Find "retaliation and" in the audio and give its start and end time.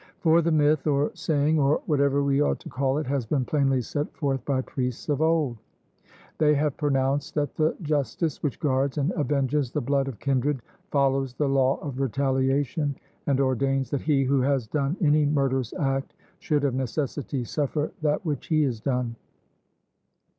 12.01-13.39